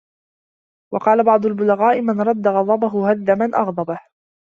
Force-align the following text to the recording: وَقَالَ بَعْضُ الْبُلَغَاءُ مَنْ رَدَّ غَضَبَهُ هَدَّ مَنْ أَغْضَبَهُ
وَقَالَ 0.93 1.23
بَعْضُ 1.23 1.45
الْبُلَغَاءُ 1.45 2.01
مَنْ 2.01 2.21
رَدَّ 2.21 2.47
غَضَبَهُ 2.47 3.11
هَدَّ 3.11 3.31
مَنْ 3.31 3.55
أَغْضَبَهُ 3.55 3.99